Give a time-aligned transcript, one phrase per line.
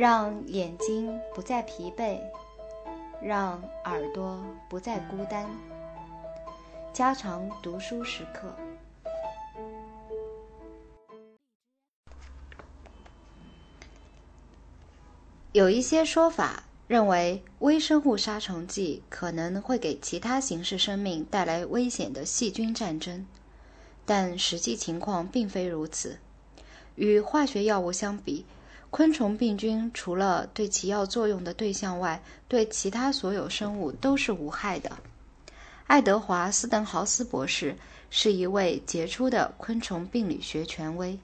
[0.00, 2.18] 让眼睛不再疲惫，
[3.20, 5.46] 让耳朵不再孤单。
[6.90, 8.50] 加长读书时刻。
[15.52, 23.26] 有一些说法认为，微生物杀虫剂可能会给其他形式生命带来危险的细菌战争，
[24.06, 26.16] 但实际情况并非如此。
[26.94, 28.46] 与化学药物相比，
[28.90, 34.90] 昆虫病菌除了对其药作用的对象外，对其他所有生物都是无害的。
[35.86, 37.76] 爱德华·斯登豪斯博士
[38.10, 41.16] 是一位杰出的昆虫病理学权威，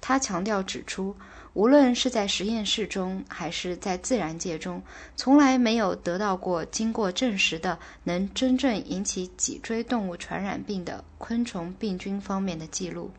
[0.00, 1.14] 他强调指出，
[1.54, 4.80] 无论是在实验室中还是在自然界中，
[5.16, 13.10] 从来没有得到过经过证实的能真正引起脊椎动物传染病的昆虫病菌方面的记录。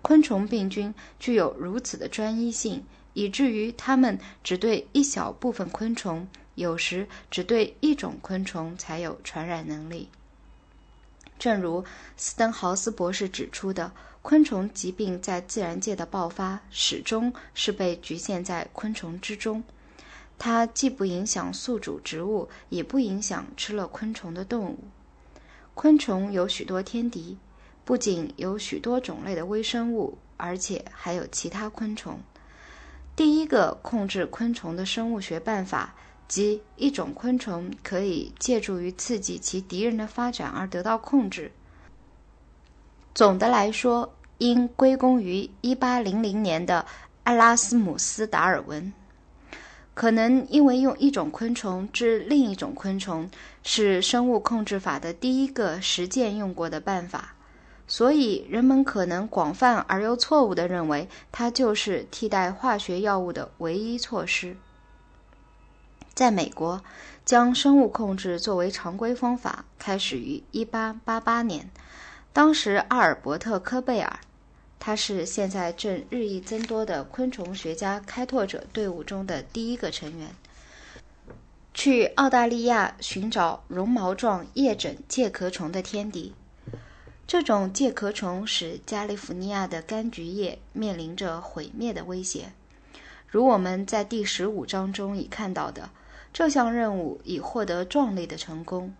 [0.00, 2.82] 昆虫病菌具有如此的专一性。
[3.14, 10.08] 以至于它们只对一小部分昆虫，有时只对一种昆虫才有传染能力。
[11.38, 11.84] 正如
[12.16, 13.90] 斯登豪斯博士指出的，
[14.22, 19.62] 昆虫疾病在自然界的爆发始终是被局限在昆虫之中。
[20.38, 24.78] 它既不影响宿主植物，也不影响吃了昆虫的动物。
[25.74, 27.36] 昆虫有许多天敌，
[27.84, 32.20] 不仅有许多种类的微生物，而且还有其他昆虫。
[33.14, 35.94] 第一个控制昆虫的生物学办法，
[36.26, 41.52] 即一种昆虫可以借助于刺激其敌人的发展而得到控制。
[43.14, 46.86] 总的来说，应归功于1800年的
[47.24, 48.92] 埃拉斯姆斯·达尔文。
[49.94, 53.30] 可能因为用一种昆虫治另一种昆虫
[53.62, 57.34] 是生物控制法的第一个实践用过的办法。
[57.94, 64.56] 所以，人们可能广泛而又错误地认为，它就是替代化学药物的唯一措施。
[66.14, 66.82] 在美国，
[67.26, 71.70] 将生物控制作为常规方法开始于1888年。
[72.32, 74.20] 当时，阿尔伯特·科贝尔，
[74.80, 80.34] 他是现在正日益增多的昆虫学家开拓者队伍中的第一个成员，
[81.74, 86.32] 去澳大利亚寻找绒毛状叶枕介壳虫的天敌。
[87.26, 92.52] 这种介壳虫使加利福尼亚的柑橘叶面临着毁灭的威胁。
[93.26, 95.88] 如我们在第十五章中已看到的，
[96.32, 98.94] 这项任务已获得壮丽的成功。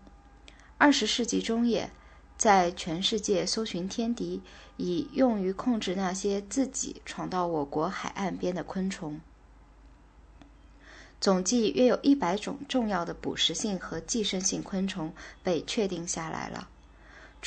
[0.79, 1.91] 二十世纪中叶，
[2.35, 4.41] 在全世界搜寻天敌，
[4.77, 9.21] 以用于控制那些自己闯到我国海岸边的昆虫。
[11.21, 15.13] 总计约有一百种重要的捕食性和寄生性昆虫
[15.43, 16.67] 被确定下来了。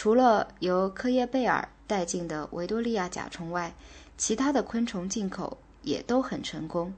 [0.07, 3.75] 除了由科耶贝尔带进的维多利亚甲虫外，
[4.17, 6.95] 其他的昆虫进口也都很成功。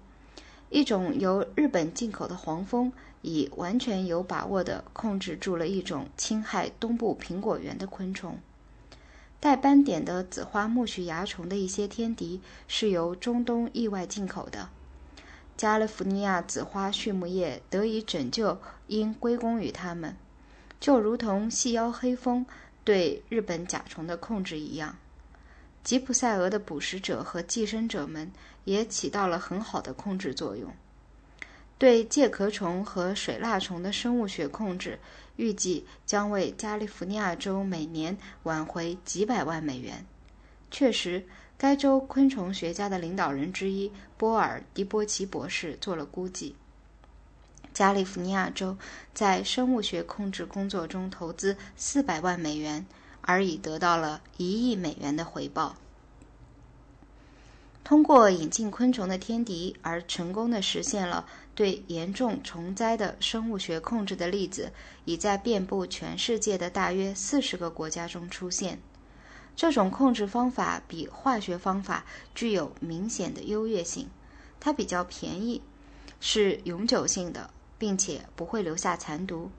[0.69, 2.93] 一种由日本进口的黄蜂，
[3.23, 8.39] 已完全有把握地控制住了一种侵害东部苹果园的昆虫。
[9.41, 14.69] 带斑点的紫花苜蓿蚜虫的一些天敌是由中东意外进口的。
[15.57, 18.59] 加利福尼亚紫花畜牧业得以拯救，
[18.89, 20.15] 应归功于它们，
[20.79, 22.45] 就如同细腰黑蜂。
[22.89, 24.97] 对日本甲虫的控制一样，
[25.85, 28.33] 吉普赛蛾的捕食者和寄生者们
[28.65, 30.73] 也起到了很好的控制作用。
[31.77, 34.99] 对介壳虫和水蜡虫的生物学控制，
[35.37, 40.07] 预计将为加利福尼亚州每年挽回几百万美元。
[40.71, 41.27] 确实，
[41.59, 46.57] 该州昆虫学家的领导人之一波尔·迪波奇博士做了估计。
[47.79, 48.77] 加利福尼亚州
[49.15, 52.85] 在生物学控制工作中投资四百万美元，
[53.21, 55.77] 而已得到了一亿美元的回报。
[57.85, 61.25] 通过引进昆虫的天敌而成功的实现了
[61.55, 64.73] 对严重虫灾的生物学控制的例子，
[65.05, 68.81] 已在遍布全世界的大约四十个国家中出现。
[69.55, 74.09] 这种控制方法比化学方法具有明显的优越性，
[74.59, 75.63] 它比较便宜，
[76.19, 77.51] 是永久性的。
[77.79, 79.51] 并且不会留下残毒，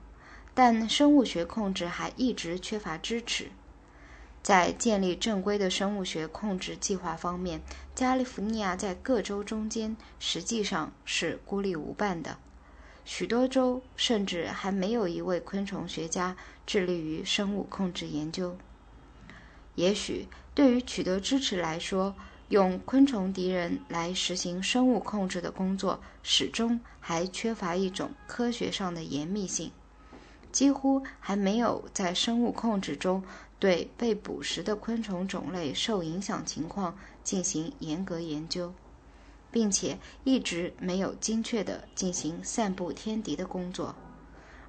[0.54, 3.50] 但生物学控制还一直缺乏支持。
[4.42, 7.60] 在建立正规的生物学控制计划方面，
[7.94, 12.38] 加利福尼亚在各州中间实际上是孤立无伴的。
[13.04, 18.56] 许多州甚至还没有一位昆虫学家致力于生物控制研究。
[19.74, 22.14] 也许对于取得支持来说，
[22.50, 29.70] 用昆虫敌人来实行生物控制的工作，始终还缺乏一种科学上的严密性，
[30.50, 33.22] 几乎还没有在生物控制中
[33.60, 38.74] 对被捕食的昆虫种类受影响情况进行严格研究。
[39.52, 43.96] 并且一直没有精确地进行散布天敌的工作，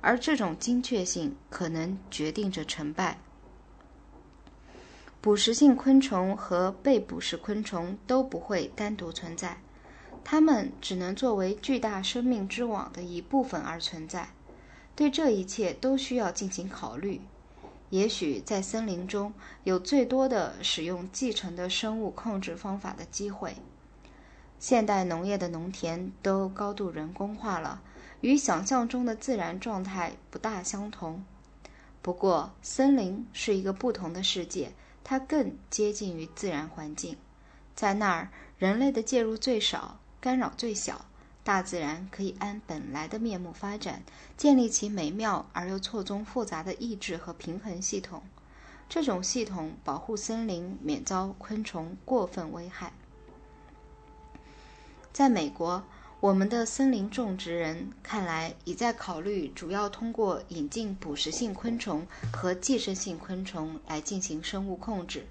[0.02, 3.20] 而这种精确性可能决定着成败。
[5.22, 9.62] 捕食性昆虫和被捕食昆虫都不会单独存在，
[10.24, 14.30] 它们只能作为巨大生命之网的一部分而存在。
[14.96, 17.22] 对这一切都需要进行考虑。
[17.92, 19.32] 也许在森林中
[19.64, 23.56] 有最多的使用继承的生物控制方法的机会。
[24.58, 27.82] 现代农业的农田都高度人工化了，
[28.22, 31.24] 与想象中的自然状态不大相同。
[32.02, 34.72] 不过，森林是一个不同的世界。
[35.04, 37.18] 它更接近于自然环境，
[37.76, 41.06] 在那儿，人类的介入最少，干扰最小，
[41.44, 44.04] 大自然可以按本来的面目发展，
[44.38, 48.24] 建立起美妙而又错综复杂的意志和平衡系统。
[48.88, 52.94] 这种系统保护森林免遭昆虫过分危害。
[55.14, 55.84] 在美国。
[56.22, 65.26] 我们的森林种植人看来已在考虑，主要通过引进捕食性昆虫和寄生性昆虫来进行生物控制。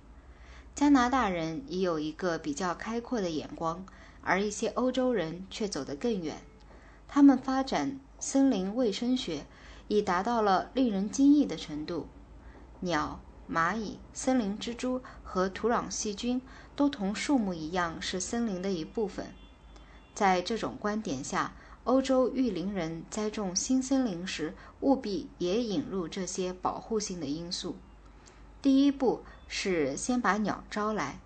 [0.74, 3.86] 加拿大人已有一个比较开阔的眼光，
[4.20, 6.38] 而一些欧洲人却走得更远。
[7.06, 9.46] 他们发展森林卫生学，
[9.86, 12.08] 已达到了令人惊异的程度。
[12.80, 16.42] 鸟、蚂蚁、森林蜘蛛和土壤细菌
[16.74, 19.26] 都同树木一样是森林的一部分。
[20.20, 27.74] 在这种观点下，欧洲育林人栽种新森林时，务必也引入这些保护性的因素。
[28.60, 31.18] 第一步是先把鸟招来。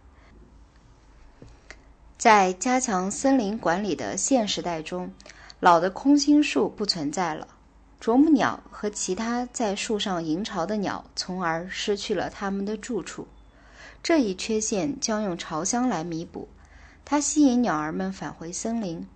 [2.17, 5.12] 在加强森林管理的现时代中，
[5.58, 7.49] 老的空心树不存在了，
[7.99, 13.26] 啄木鸟和其他在树上营巢的鸟，从而失去了它们的住处。
[14.05, 16.49] 这一缺陷将用巢箱来弥补。
[17.05, 19.06] 它吸引鸟儿们返回森林。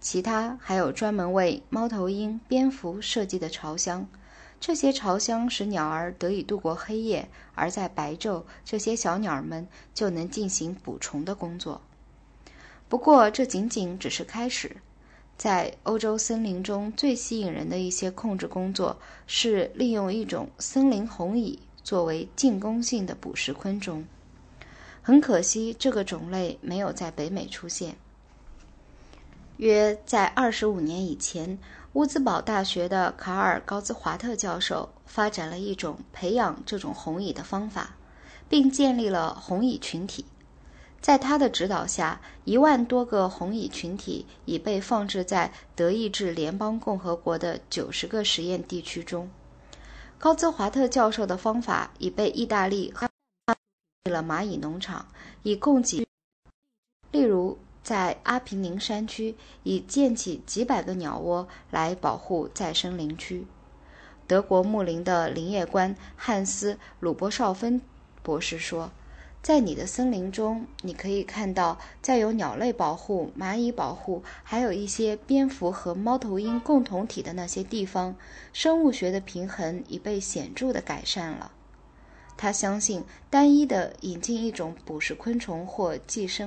[0.00, 4.06] 其他还有专门为猫头鹰、蝙蝠设计的巢箱，
[4.60, 11.80] 这些巢箱使鸟儿得以度过黑夜，而在白昼，这些小鸟儿们就能进行捕虫的工作。
[12.88, 14.76] 不过，这仅仅只是开始。
[15.36, 24.04] 在欧洲森林中最吸引人的一些控制工作，是利用一种森林红蚁作为进攻性的捕食昆虫。
[25.06, 27.94] 很可惜，这个种类没有在北美出现。
[29.58, 31.58] 约在二十五年以前，
[31.92, 37.96] 乌兹堡大学的卡尔高兹华特教授发展了一种培养这种红蚁的方法，
[38.48, 40.24] 并建立了红蚁群体。
[41.02, 49.28] 在他的指导下，一万多个红蚁群体已被放置在德意志联邦共和国的九十个实验地区中。
[50.16, 53.06] 高兹华特教授的方法已被意大利和
[54.10, 55.06] 了蚂蚁农场，
[55.42, 56.06] 以供给。
[57.10, 63.46] 例如，在阿平宁山区，已建起几百个鸟窝来保护再生林区。
[64.26, 67.80] 德国牧林的林业官汉斯·鲁波绍芬
[68.22, 68.90] 博士说
[69.40, 78.14] ：“在你的森林中，你可以看到，在有鸟类保护、蚂蚁保护，还有一些蝙蝠和猫头鹰共同体的那些地方，
[78.52, 81.52] 生物学的平衡已被显著的改善了。”
[82.36, 86.42] 他相信，单一的引进一种捕食昆虫或寄生。